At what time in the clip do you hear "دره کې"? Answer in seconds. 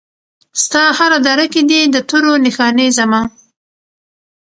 1.25-1.61